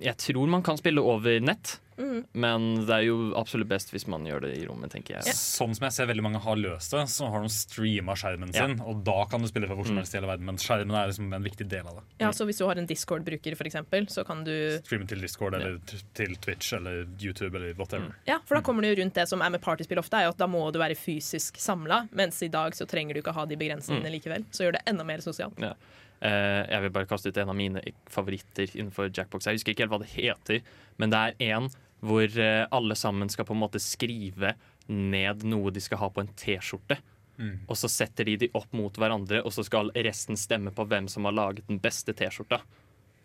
[0.00, 2.24] Jeg tror man kan spille over nett, Mm.
[2.32, 5.34] men det er jo absolutt best hvis man gjør det i rommet, tenker jeg.
[5.36, 8.66] Sånn som jeg ser veldig mange har løst det, så har de streama skjermen Ja.
[8.66, 10.96] sin, og da kan du spille fra hvor som helst i hele verden, men skjermen
[10.96, 12.04] er liksom en viktig del av det.
[12.24, 15.54] Ja, så Hvis du har en Discord-bruker, for eksempel, så kan du Streame til Discord
[15.54, 16.00] eller ja.
[16.14, 18.14] til Twitch eller YouTube eller whatever.
[18.26, 20.34] Ja, for da kommer du jo rundt det som er med partyspill ofte, er jo
[20.34, 23.44] at da må du være fysisk samla, mens i dag så trenger du ikke ha
[23.46, 24.44] de begrensningene likevel.
[24.50, 25.60] Så gjør det enda mer sosialt.
[25.60, 25.74] Ja.
[26.20, 27.80] Uh, jeg vil bare kaste ut en av mine
[28.12, 29.46] favoritter innenfor Jackbox.
[29.48, 30.60] Jeg husker ikke helt hva det heter,
[31.00, 34.54] men det er en hvor eh, alle sammen skal på en måte skrive
[34.90, 36.98] ned noe de skal ha på en T-skjorte.
[37.40, 37.64] Mm.
[37.70, 41.08] Og så setter de de opp mot hverandre, og så skal resten stemme på hvem
[41.08, 42.60] som har laget den beste T-skjorta.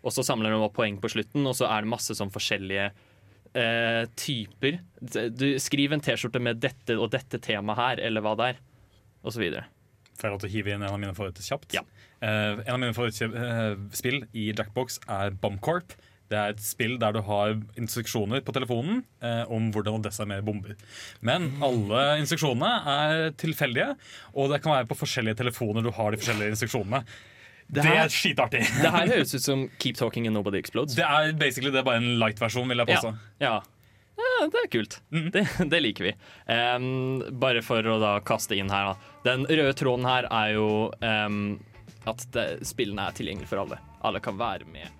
[0.06, 2.88] Og så samler de opp poeng på slutten, og så er det masse sånn forskjellige
[2.88, 4.80] eh, typer.
[5.00, 8.60] Du Skriv en T-skjorte med dette og dette temaet her, eller hva det er,
[9.24, 9.66] og så videre.
[10.16, 11.74] Får jeg lov til å hive inn en av mine favoritter kjapt?
[11.76, 11.82] Ja.
[12.24, 15.92] Eh, en av mine favorittspill i Jackbox er Bombcorp.
[16.26, 20.42] Det er et spill der du har instruksjoner på telefonen eh, om hvordan å desarmere
[20.46, 20.72] bomber.
[21.22, 23.92] Men alle instruksjonene er tilfeldige,
[24.34, 27.04] og det kan være på forskjellige telefoner du har de forskjellige instruksjonene.
[27.66, 28.60] Det, her- er skitartig.
[28.82, 30.94] Det her høres ut som Keep Talking and Nobody Explodes.
[30.98, 33.14] Det er basically det er bare en light-versjon, vil jeg påstå.
[33.42, 33.54] Ja.
[34.18, 34.98] ja, det er kult.
[35.14, 35.24] Mm.
[35.34, 36.12] Det, det liker vi.
[36.50, 39.14] Um, bare for å da kaste inn her, da.
[39.26, 40.68] Den røde tråden her er jo
[41.02, 41.40] um,
[42.06, 43.80] at det, spillene er tilgjengelige for alle.
[44.06, 44.90] Alle kan være med.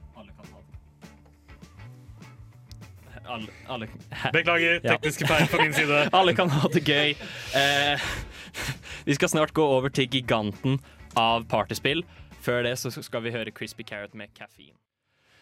[3.29, 3.89] Alle, alle,
[4.35, 6.03] Beklager, tekniske feil på min side.
[6.19, 7.15] alle kan ha det gøy.
[7.59, 8.09] Eh,
[9.09, 10.81] vi skal snart gå over til giganten
[11.19, 12.05] av partyspill.
[12.47, 14.77] Før det så skal vi høre Crispy Carrot med Caffeine.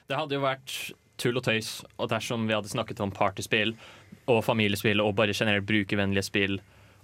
[0.08, 0.76] Det hadde jo vært
[1.20, 3.74] tull og tøys og dersom vi hadde snakket om partyspill
[4.30, 6.58] og familiespill og bare generelt brukervennlige spill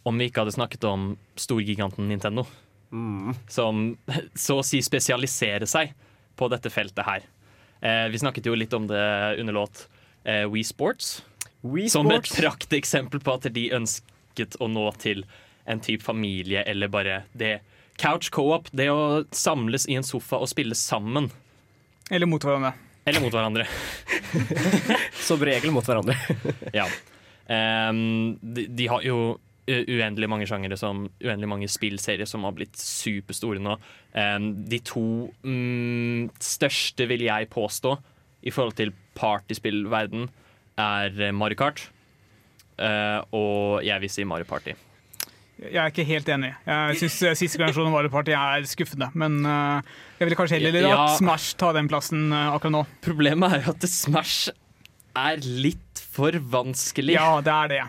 [0.09, 2.47] om vi ikke hadde snakket om storgiganten Nintendo.
[3.53, 3.95] Som
[4.35, 5.93] så å si spesialiserer seg
[6.40, 7.27] på dette feltet her.
[7.81, 9.05] Eh, vi snakket jo litt om det
[9.40, 9.85] under låt
[10.24, 11.20] eh, We Sports.
[11.61, 15.26] Wii Som et prakteksempel på at de ønsket å nå til
[15.68, 17.59] en type familie, eller bare det
[18.00, 21.28] Couch co-op, det å samles i en sofa og spille sammen.
[22.11, 22.72] Eller mot hverandre.
[23.04, 23.66] Eller mot hverandre.
[25.28, 26.16] Som regel mot hverandre.
[26.80, 26.88] Ja.
[27.50, 29.37] Um, de, de har jo
[29.70, 33.76] uendelig mange sjangere, som, uendelig mange spillserier som har blitt superstore nå.
[34.14, 35.04] Um, de to
[35.44, 37.96] mm, største, vil jeg påstå,
[38.42, 40.29] i forhold til partyspillverden,
[40.81, 41.83] er eh, Mario Kart.
[42.81, 44.72] Uh, og jeg vil si Mario Party.
[45.61, 46.55] Jeg er ikke helt enig.
[46.64, 49.11] Jeg syns siste generasjon av Mario Party er skuffende.
[49.20, 49.83] Men uh,
[50.16, 50.94] jeg ville kanskje heller Ja.
[51.03, 52.81] latt Smash ta den plassen uh, akkurat nå.
[53.05, 54.48] Problemet er jo at Smash
[55.20, 57.83] er litt for vanskelig Ja, det er det.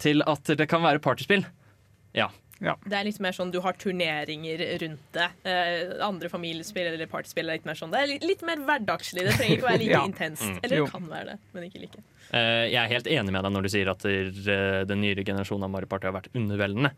[0.00, 1.44] til at det kan være partyspill.
[2.16, 2.30] Ja.
[2.58, 5.26] Det er litt mer sånn du har turneringer rundt det.
[5.46, 9.26] Eh, andre familiespill eller partyspill er litt mer sånn Det er litt, litt mer hverdagslig.
[9.28, 10.00] Det trenger ikke være like Ja.
[10.08, 10.42] intenst.
[10.48, 10.58] Mm.
[10.62, 12.02] Eller det kan være det, men ikke like.
[12.32, 15.68] Uh, jeg er helt enig med deg når du sier at der, den nyere generasjonen
[15.68, 16.90] av Mario Party har vært underveldende.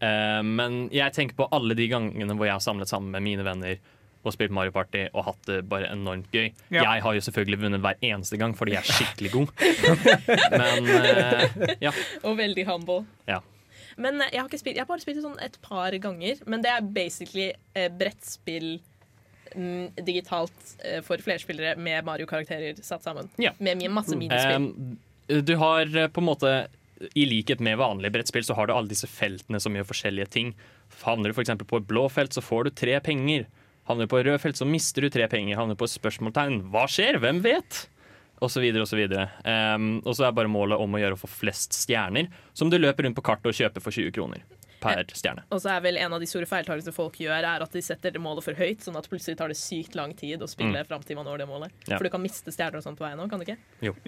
[0.00, 3.44] Uh, men jeg tenker på alle de gangene hvor jeg har samlet sammen med mine
[3.46, 3.80] venner
[4.20, 6.50] og spilt Mario Party og hatt det bare enormt gøy.
[6.68, 6.82] Ja.
[6.84, 9.54] Jeg har jo selvfølgelig vunnet hver eneste gang fordi jeg er skikkelig god.
[10.60, 11.92] Men eh, ja.
[12.28, 13.06] Og veldig humble.
[13.30, 13.38] Ja.
[14.00, 16.40] Men eh, jeg har, ikke spilt, jeg har bare spilt det sånn et par ganger.
[16.50, 18.72] Men det er basically eh, brettspill
[19.54, 23.30] mm, digitalt eh, for flerspillere med Mario-karakterer satt sammen.
[23.40, 23.54] Ja.
[23.58, 24.70] Med masse minispill.
[24.70, 24.98] Um,
[25.30, 26.52] du har eh, på en måte
[27.14, 30.52] I likhet med vanlige brettspill så har du alle disse feltene som gjør forskjellige ting.
[31.04, 31.54] Havner du f.eks.
[31.64, 33.46] på et blå felt, så får du tre penger.
[33.88, 35.56] Havner du på et rød felt, så mister du tre penger.
[35.56, 37.20] Havner du på et spørsmålstegn, hva skjer?
[37.22, 37.86] Hvem vet?
[38.48, 39.28] Så videre.
[39.44, 42.78] Um, og så er bare målet om å gjøre å få flest stjerner, som du
[42.80, 44.46] løper rundt på kartet og kjøper for 20 kroner
[44.80, 45.44] per stjerne.
[45.52, 48.14] Og så er vel en av de store feiltakelsene folk gjør, er at de setter
[48.14, 51.04] det målet for høyt, sånn at plutselig tar det sykt lang tid å spille fram
[51.04, 51.74] til man når det målet.
[51.84, 51.98] Ja.
[51.98, 53.58] For du kan miste stjerner og sånt på veien òg, kan du ikke?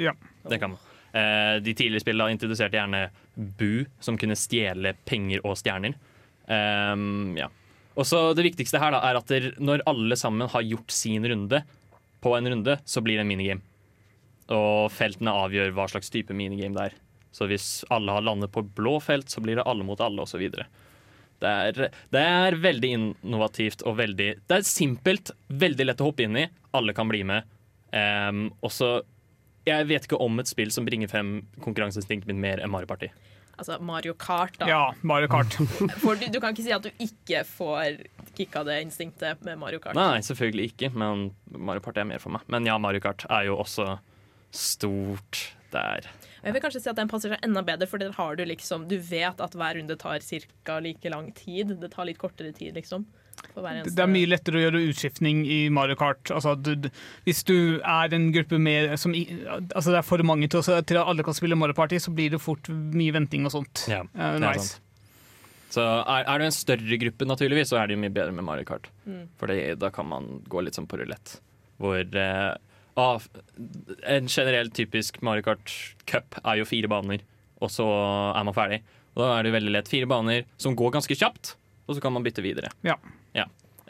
[0.00, 0.14] Ja.
[0.48, 0.86] Det kan man.
[1.12, 3.02] Eh, de tidligere spillene introduserte gjerne
[3.36, 5.98] Bu, som kunne stjele penger og stjerner.
[6.48, 7.50] Um, ja.
[7.92, 11.24] Og så Det viktigste her da er at der, når alle sammen har gjort sin
[11.28, 11.60] runde
[12.24, 13.62] på en runde, så blir det en minigame.
[14.52, 16.96] Og feltene avgjør hva slags type minigame det er.
[17.32, 20.42] Så hvis alle har landet på blå felt, så blir det alle mot alle osv.
[21.42, 26.26] Det er, det er veldig innovativt og veldig Det er simpelt, veldig lett å hoppe
[26.26, 26.46] inn i.
[26.76, 27.48] Alle kan bli med.
[27.92, 29.02] Um, og så
[29.68, 33.10] Jeg vet ikke om et spill som bringer frem konkurranseinstinktet mitt mer enn Mario Party.
[33.56, 34.66] Altså Mario Kart, da.
[34.66, 35.54] Ja, Mario Kart.
[36.02, 38.00] For du, du kan ikke si at du ikke får
[38.34, 39.94] kicka det instinktet med Mario Kart.
[39.98, 42.46] Nei, selvfølgelig ikke, men Mario Party er mer for meg.
[42.50, 44.00] Men ja, Mario Kart er jo også
[44.52, 46.08] stort der.
[46.42, 48.88] Jeg vil kanskje si at den passer seg enda bedre, for der har du liksom
[48.90, 50.20] Du vet at hver runde tar
[50.66, 50.78] ca.
[50.80, 51.80] like lang tid.
[51.80, 53.06] Det tar litt kortere tid, liksom.
[53.54, 56.30] For hver Det er mye lettere å gjøre utskiftning i Mario Kart.
[56.34, 56.90] Altså, du,
[57.24, 61.00] hvis du er en gruppe med som Altså det er for mange til, også, til
[61.00, 63.86] at alle kan spille Mario Party, så blir det fort mye venting og sånt.
[63.88, 64.74] Ja, det underveis.
[64.74, 64.88] sant.
[65.72, 68.44] Så er, er du en større gruppe, naturligvis, så er det jo mye bedre med
[68.44, 68.90] Mario Kart.
[69.06, 69.24] Mm.
[69.40, 69.48] For
[69.80, 71.38] da kan man gå litt sånn på rulett.
[71.80, 72.50] Hvor eh,
[73.00, 73.20] ah,
[74.08, 75.72] En generell typisk Mario Kart
[76.08, 77.24] Cup er jo fire baner,
[77.62, 78.82] og så er man ferdig.
[79.14, 79.90] Og da er det veldig lett.
[79.92, 81.54] Fire baner som går ganske kjapt,
[81.86, 82.72] og så kan man bytte videre.
[82.86, 82.96] Ja.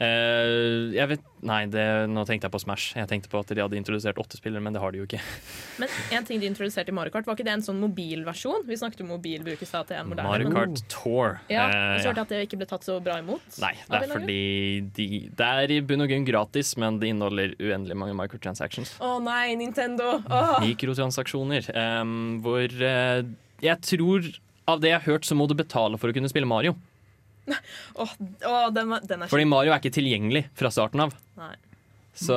[0.01, 2.93] Eh, jeg vet Nei, det, nå tenkte jeg på Smash.
[2.95, 5.19] Jeg tenkte på at de hadde introdusert åtte spillere, men det har de jo ikke.
[5.81, 8.63] Men en ting de introduserte i Mario Kart, var ikke det en sånn mobilversjon?
[8.69, 10.29] Vi snakket om mobil brukes stad til en moderne.
[10.29, 11.41] Mario men- Kart Tour.
[11.51, 12.05] Ja, eh, ja.
[12.05, 13.43] hørte jeg at det ikke ble tatt så bra imot.
[13.59, 14.39] Nei, det er fordi
[14.95, 18.95] de, det er i bunn og grunn gratis, men det inneholder uendelig mange microtransactions.
[19.03, 20.13] Å nei, Nintendo!
[20.31, 20.55] Oh.
[20.63, 21.67] Mikrotransaksjoner.
[21.75, 23.19] Um, hvor uh,
[23.63, 24.31] jeg tror
[24.63, 26.77] Av det jeg har hørt, så må du betale for å kunne spille Mario.
[27.47, 28.15] Åh,
[28.47, 31.15] oh, den, den er Fordi Mario er ikke tilgjengelig fra starten av.
[31.39, 31.55] Nei.
[32.13, 32.35] Så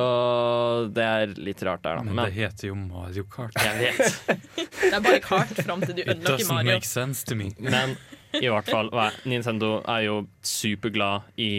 [0.89, 2.03] det er litt rart der, da.
[2.03, 3.53] Men Men det heter jo Mario Kart.
[3.61, 4.37] jeg vet.
[4.81, 6.73] Det er bare kart fram til du It doesn't Mario.
[6.73, 7.51] make sense to me.
[7.61, 7.93] Men
[8.33, 8.89] i hvert fall,
[9.29, 11.51] Nintendo er jo superglad i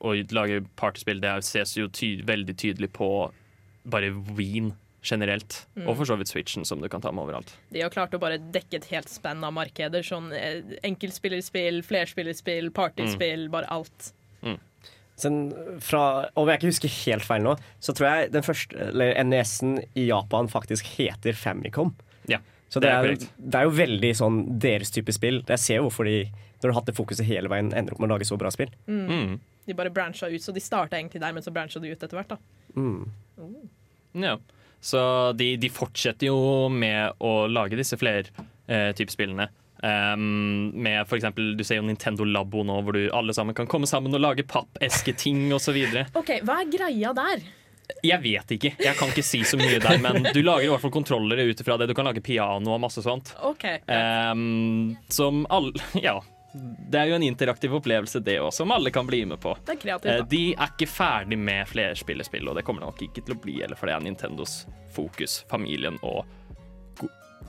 [0.00, 1.20] å lage partyspill.
[1.20, 3.10] Det ses jo ty veldig tydelig på
[3.90, 5.66] bare Ween generelt.
[5.86, 7.52] Og for så vidt Switchen, som du kan ta med overalt.
[7.70, 10.02] De har klart å bare dekke et helt spenn av markeder.
[10.02, 13.50] Sånn eh, enkeltspillerspill, flerspillerspill, partyspill, Mm.
[13.50, 14.12] bare alt.
[15.18, 15.50] Sen
[15.82, 19.80] fra, om jeg ikke husker helt feil nå, så tror jeg den første eller NES-en
[19.98, 21.90] i Japan faktisk heter Famicom.
[22.30, 22.38] Ja,
[22.70, 23.16] Så det det er er,
[23.50, 25.42] det er jo veldig sånn deres type spill.
[25.48, 26.30] Jeg ser jo hvorfor de,
[26.60, 28.48] når du har hatt det fokuset hele veien, ender opp med å lage så bra
[28.54, 28.70] spill.
[28.86, 29.40] Mm.
[29.66, 32.14] De bare brancha ut, så de starta egentlig der, men så brancha de ut etter
[32.14, 32.28] hvert.
[32.28, 32.38] da.
[32.76, 33.10] Mm.
[34.22, 34.36] Ja.
[34.80, 35.00] Så
[35.38, 38.28] de, de fortsetter jo med å lage disse flere
[38.66, 39.48] eh, typer spillene.
[39.78, 43.68] Um, med for eksempel, Du ser jo Nintendo Labo nå, hvor du alle sammen kan
[43.70, 45.78] komme sammen og lage pappesketing osv.
[46.18, 47.44] OK, hva er greia der?
[48.04, 48.72] Jeg vet ikke.
[48.84, 51.62] Jeg kan ikke si så mye der, men du lager i hvert fall kontrollere ut
[51.62, 51.88] ifra det.
[51.88, 53.32] Du kan lage piano og masse sånt.
[53.54, 53.80] Okay.
[53.88, 55.72] Um, som alle
[56.08, 56.18] Ja.
[56.52, 59.52] Det er jo en interaktiv opplevelse, det òg, som alle kan bli med på.
[59.66, 60.24] Det er Eh, kreativt, da.
[60.24, 63.76] De er ikke ferdig med flerspillerspill, og det kommer nok ikke til å bli heller,
[63.76, 66.24] for det er Nintendos fokus, familien og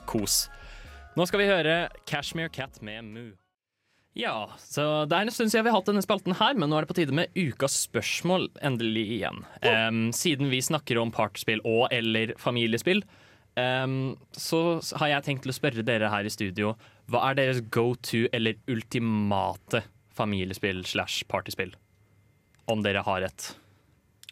[0.06, 0.48] kos.
[1.16, 3.32] Nå skal vi høre Cashmere Cat med Moo.
[4.18, 6.76] Ja, så det er en stund siden vi har hatt denne spalten her, men nå
[6.76, 9.44] er det på tide med ukas spørsmål endelig igjen.
[9.62, 13.04] Um, siden vi snakker om partspill og eller familiespill,
[13.60, 13.94] em,
[14.32, 16.74] så har jeg tenkt til å spørre dere her i studio
[17.10, 19.82] hva er deres go to eller ultimate
[20.14, 21.72] familiespill slash partyspill?
[22.70, 23.48] Om dere har et.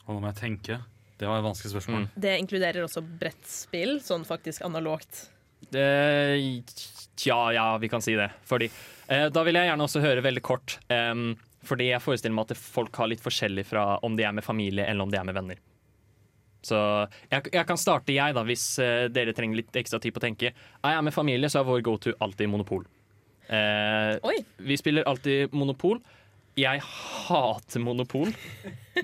[0.07, 0.79] Og nå må jeg tenke.
[1.19, 2.05] Det var et vanskelig spørsmål.
[2.07, 2.21] Mm.
[2.23, 5.25] Det inkluderer også brettspill, sånn faktisk analogt.
[7.19, 8.31] Tja, ja, vi kan si det.
[8.47, 8.71] Fordi,
[9.11, 10.79] eh, da vil jeg gjerne også høre veldig kort.
[10.87, 11.33] Um,
[11.67, 14.87] fordi jeg forestiller meg at folk har litt forskjellig fra om de er med familie
[14.87, 15.59] eller om de er med venner.
[16.69, 16.79] Så
[17.31, 20.27] jeg, jeg kan starte, jeg, da, hvis eh, dere trenger litt ekstra tid på å
[20.27, 20.53] tenke.
[20.83, 22.87] Er jeg med familie, så er vår go-to alltid Monopol.
[23.49, 26.01] Eh, vi spiller alltid Monopol.
[26.59, 28.33] Jeg hater Monopol,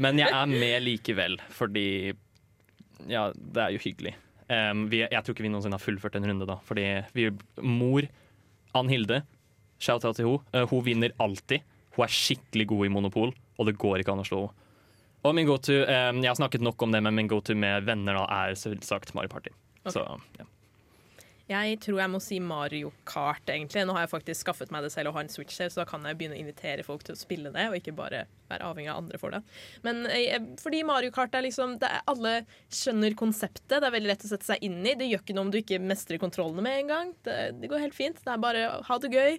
[0.03, 1.87] men jeg er med likevel, fordi
[3.07, 4.15] Ja, det er jo hyggelig.
[4.49, 6.59] Um, vi, jeg tror ikke vi noensinne har fullført en runde, da.
[6.67, 6.85] Fordi
[7.17, 7.29] vi,
[7.63, 8.07] mor,
[8.77, 9.23] Ann Hilde,
[9.83, 11.65] shout-out til henne, hun vinner alltid.
[11.95, 14.64] Hun er skikkelig god i Monopol, og det går ikke an å slå henne.
[15.25, 18.19] Og min go-to, em, Jeg har snakket nok om det, men min go-to med venner
[18.21, 19.55] da er selvsagt Mario Party.
[19.89, 20.05] Så,
[20.39, 20.45] ja.
[21.45, 23.83] Jeg tror jeg må si Mario Kart, egentlig.
[23.85, 25.85] Nå har jeg faktisk skaffet meg det selv og har en Switch selv, så da
[25.91, 28.89] kan jeg begynne å invitere folk til å spille det, og ikke bare være avhengig
[28.89, 29.43] av andre for det.
[29.85, 32.33] Men eh, fordi Mario Kart er liksom det er, Alle
[32.73, 34.97] skjønner konseptet, det er veldig lett å sette seg inn i.
[34.97, 37.13] Det gjør ikke noe om du ikke mestrer kontrollene med en gang.
[37.29, 38.25] Det, det går helt fint.
[38.25, 39.39] Det er bare ha det gøy.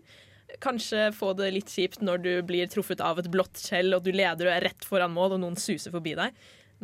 [0.62, 4.12] Kanskje få det litt kjipt når du blir truffet av et blått skjell, og du
[4.14, 6.34] leder og er rett foran mål, og noen suser forbi deg.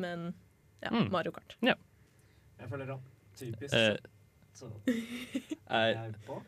[0.02, 0.32] Men
[0.82, 1.12] ja, Mm.
[1.14, 1.56] Mario Kart.
[1.62, 2.98] Jeg føler det
[3.38, 3.98] typisk Uh,
[4.54, 4.68] så
[5.70, 6.40] er, jeg på.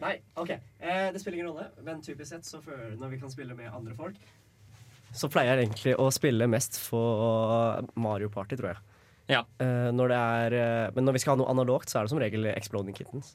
[0.00, 0.50] Nei, OK.
[0.80, 3.68] Eh, det spiller ingen rolle, men typisk sett så før, når vi kan spille med
[3.68, 4.16] andre folk
[5.12, 8.80] Så pleier jeg egentlig å spille mest for Mario Party, tror jeg.
[9.34, 9.42] Ja.
[9.60, 12.10] Eh, når det er, eh, men når vi skal ha noe analogt, så er det
[12.14, 13.34] som regel Exploding Kittens.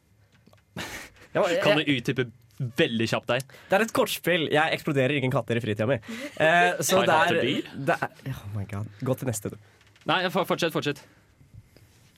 [1.36, 3.46] Ja, jeg- kan du utdype veldig kjapt der.
[3.70, 4.48] Det er et kortspill.
[4.54, 6.00] Jeg eksploderer ingen katter i fritida mi.
[6.42, 8.90] Eh, så det er, det er Oh my god.
[9.06, 9.60] Gå til neste, du.
[10.06, 11.06] Nei, fortsett, fortsett, fortsett.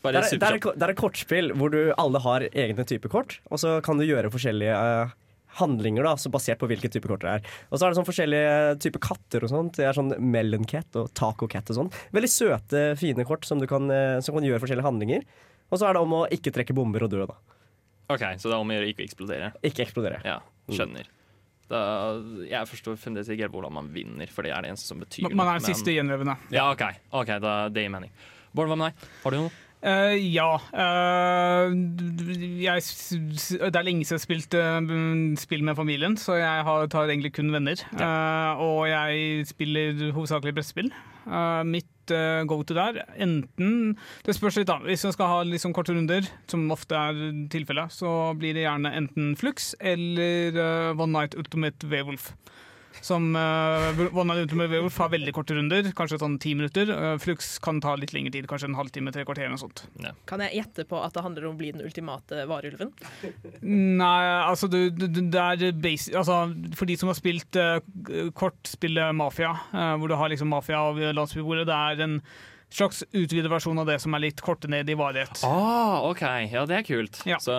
[0.08, 3.40] Det er, det, er, det er et kortspill hvor du alle har egne typer kort,
[3.52, 5.16] og så kan du gjøre forskjellige uh,
[5.58, 7.50] handlinger da, så basert på hvilke typer kort det er.
[7.72, 9.80] Og så er det sånn forskjellige typer katter og sånt.
[9.80, 11.92] Det er sånn Melon Cat og Taco Cat og sånn.
[12.16, 15.28] Veldig søte, fine kort som, du kan, eh, som kan gjøre forskjellige handlinger.
[15.72, 17.57] Og så er det om å ikke trekke bomber og dø, da.
[18.08, 19.52] OK, så det er om å gjøre ikke å eksplodere.
[19.68, 20.22] Ikke eksplodere.
[20.28, 20.40] Ja,
[20.72, 21.10] skjønner.
[21.68, 21.80] Da,
[22.48, 25.26] jeg forstår fremdeles ikke helt hvordan man vinner, for det er det eneste som betyr
[25.26, 25.36] noe.
[25.36, 26.38] Man er den siste gjenlevende.
[26.56, 28.14] Ja, OK, ok, da, det gir mening.
[28.56, 29.10] Bård, hva med deg?
[29.26, 29.56] Har du noe?
[29.78, 30.48] Uh, ja.
[30.74, 31.76] Uh,
[32.64, 36.88] jeg, det er lenge siden jeg har spilt uh, spill med familien, så jeg har,
[36.90, 37.84] tar egentlig kun venner.
[37.94, 40.90] Eh, og jeg spiller hovedsakelig brettspill.
[41.28, 41.62] Eh,
[42.08, 44.80] mitt uh, go to der enten Det spørs litt, da.
[44.84, 48.94] Hvis man skal ha liksom korte runder, som ofte er tilfellet, så blir det gjerne
[48.96, 52.34] enten Flux eller uh, One Night Ultimate Werewolf.
[53.06, 56.92] Som uh, One Night Ultimate Werewolf har veldig korte runder, kanskje sånn ti minutter.
[56.92, 59.48] Uh, Flux kan ta litt lengre tid, kanskje en halvtime, tre kvarter.
[59.48, 59.86] eller noe sånt.
[60.30, 62.92] Kan jeg gjette på at det handler om å bli den ultimate varulven?
[63.62, 66.44] Nei, altså det, du, det er basic, altså,
[66.78, 67.80] For de som har spilt uh,
[68.38, 72.22] kortspillet Mafia, uh, hvor du har liksom mafia og landsbybordet, det er en
[72.70, 75.40] slags utvidet versjon av det som er litt korte ned i varighet.
[75.48, 76.24] Ah, OK.
[76.52, 77.22] Ja, det er kult.
[77.28, 77.40] Ja.
[77.40, 77.56] Så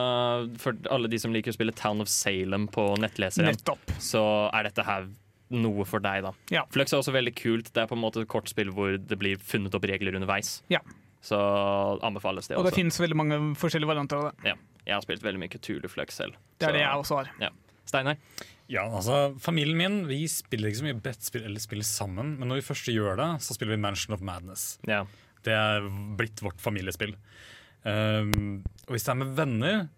[0.61, 3.96] for alle de som liker å spille Town of Salem på nettleseren, Nettopp.
[4.03, 4.22] så
[4.53, 5.09] er dette her
[5.50, 6.32] noe for deg, da.
[6.52, 6.64] Ja.
[6.74, 7.70] Flux er også veldig kult.
[7.72, 10.58] Det er på en måte et kortspill hvor det blir funnet opp regler underveis.
[10.72, 10.82] Ja.
[11.24, 11.38] Så
[12.04, 12.62] anbefales det også.
[12.62, 14.52] Og det finnes veldig mange forskjellige varianter av det.
[14.52, 14.58] Ja.
[14.88, 16.37] Jeg har spilt veldig mye Cthulhu Flux selv.
[16.58, 17.52] Det er så- det jeg også har.
[17.88, 18.16] Steinar?
[18.68, 22.61] Ja, altså, Familien min vi spiller ikke så mye brettspill eller spiller sammen, men når
[22.61, 24.78] vi først gjør det, så spiller vi Mansion of Madness.
[24.87, 25.06] Ja.
[25.42, 25.80] Det er
[26.18, 27.14] blitt vårt familiespill.
[27.84, 29.88] Um, og hvis det er med venner,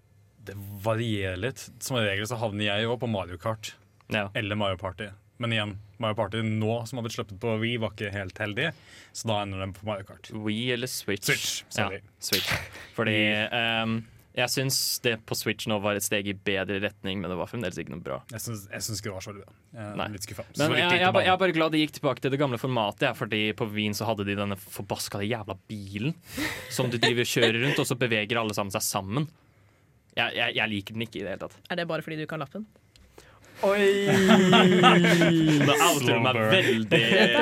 [0.46, 1.64] det varierer litt.
[1.82, 3.72] Som regel så havner jeg jo på Mario Kart
[4.12, 4.28] ja.
[4.34, 5.08] eller Mario Party.
[5.40, 8.70] Men igjen, Mario Party nå som har blitt sluppet på Wii, var ikke helt heldig,
[9.16, 10.28] så da ender den på Mario Kart.
[10.36, 11.30] Wii eller Switch?
[11.30, 12.02] Switch, sorry.
[12.02, 12.50] Ja, Switch.
[12.96, 13.14] Fordi
[13.48, 14.02] um,
[14.36, 17.48] jeg syns det på Switch nå var et steg i bedre retning, men det var
[17.50, 18.20] fremdeles ikke noe bra.
[18.34, 19.56] Jeg syns, jeg syns ikke det var så veldig bra.
[19.80, 20.44] Jeg er litt skuffa.
[20.60, 23.14] Men jeg, jeg, jeg er bare glad de gikk tilbake til det gamle formatet, ja,
[23.16, 26.12] fordi på Wien så hadde de denne forbaska jævla bilen
[26.68, 29.30] som du driver og kjører rundt, og så beveger alle sammen seg sammen.
[30.14, 31.58] Jeg, jeg, jeg liker den ikke i det hele tatt.
[31.72, 32.68] Er det bare fordi du kan lappen?
[33.66, 33.86] Oi!
[35.68, 37.34] Da outer du meg veldig, er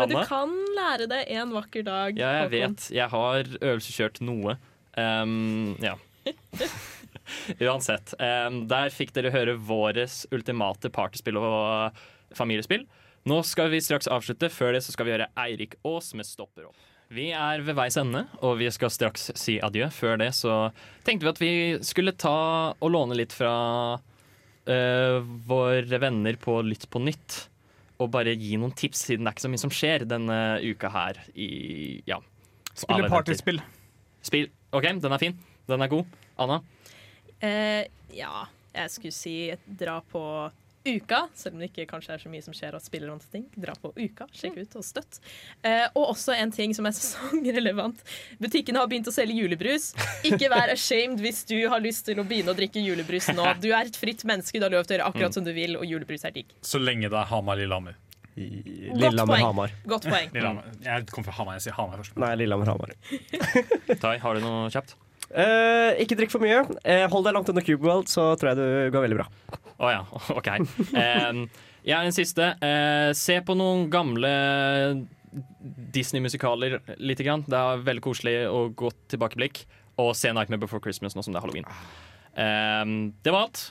[0.00, 2.18] men du kan lære det en vakker dag.
[2.18, 2.86] Ja, jeg vet.
[2.94, 4.56] Jeg har øvelseskjørt noe.
[4.96, 5.96] Um, ja.
[7.66, 8.14] Uansett.
[8.20, 12.00] Um, der fikk dere høre våres ultimate partyspill og
[12.36, 12.86] familiespill.
[13.26, 14.50] Nå skal vi straks avslutte.
[14.52, 16.84] Før det så skal vi høre Eirik Aas med 'Stopper opp'.
[17.12, 19.86] Vi er ved veis ende, og vi skal straks si adjø.
[19.94, 20.72] Før det så
[21.06, 21.52] tenkte vi at vi
[21.86, 23.52] skulle ta og låne litt fra
[24.70, 27.44] eh, våre venner på Lytt på nytt.
[28.02, 30.90] Og bare gi noen tips, siden det er ikke så mye som skjer denne uka
[30.92, 31.20] her.
[31.32, 31.48] I,
[32.08, 32.20] ja,
[32.76, 33.62] Spille partyspill.
[34.26, 34.50] Spill.
[34.76, 35.36] OK, den er fin.
[35.66, 36.18] Den er god.
[36.36, 36.58] Anna?
[37.40, 38.44] Uh, ja,
[38.76, 39.36] jeg skulle si
[39.80, 40.22] dra på
[40.86, 43.44] Uka, selv om det ikke kanskje er så mye som skjer og spiller noen ting.
[43.58, 45.20] Dra på Uka, sjekk ut og støtt.
[45.66, 48.02] Eh, og også en ting som er sesongrelevant.
[48.42, 49.90] Butikkene har begynt å selge julebrus.
[50.26, 53.46] Ikke vær ashamed hvis du har lyst til å begynne å drikke julebrus nå.
[53.66, 55.78] Du er et fritt menneske, du har lov til å gjøre akkurat som du vil,
[55.80, 56.52] og julebrus er digg.
[56.66, 57.96] Så lenge det er Hamar-Lillehammer.
[58.36, 59.72] Lillehammer-Hamar.
[59.88, 60.28] Godt poeng.
[60.34, 60.68] Lillehammer.
[60.84, 62.18] Jeg kom fra Hamar, jeg sier Hamar først.
[62.20, 62.92] Nei, Lillehammer, Hamar.
[64.04, 64.96] Tai, har du noe kjapt?
[65.30, 66.62] Eh, ikke drikk for mye.
[66.84, 69.28] Eh, hold deg langt unna Cube World, så tror jeg du går veldig bra.
[69.76, 70.02] Å ja,
[70.38, 70.50] OK.
[71.86, 72.52] Jeg er en siste.
[72.64, 74.32] Eh, se på noen gamle
[75.94, 77.44] Disney-musikaler lite grann.
[77.46, 79.64] Det er veldig koselig og godt tilbakeblikk.
[80.02, 83.12] Og se 'Nightmare Before Christmas' nå som det er halloween.
[83.24, 83.62] Det var alt.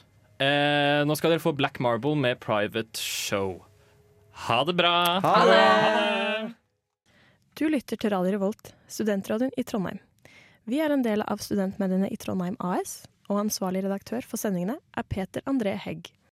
[0.41, 3.61] Eh, nå skal dere få Black Marble med Private Show.
[4.45, 4.95] Ha det bra!
[5.23, 6.55] Ha det!
[7.55, 10.01] Du lytter til Radio Revolt, studentradioen i Trondheim.
[10.65, 15.05] Vi er en del av studentmediene i Trondheim AS, og ansvarlig redaktør for sendingene er
[15.05, 16.09] Peter André Hegg.